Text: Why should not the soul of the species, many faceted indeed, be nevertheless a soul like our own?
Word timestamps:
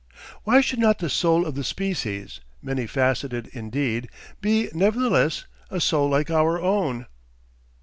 Why 0.45 0.61
should 0.61 0.79
not 0.79 0.97
the 0.97 1.11
soul 1.11 1.45
of 1.45 1.53
the 1.53 1.63
species, 1.63 2.39
many 2.59 2.87
faceted 2.87 3.45
indeed, 3.53 4.09
be 4.41 4.67
nevertheless 4.73 5.45
a 5.69 5.79
soul 5.79 6.09
like 6.09 6.31
our 6.31 6.59
own? 6.59 7.05